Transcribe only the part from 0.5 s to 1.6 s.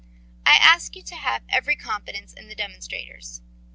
ask you to have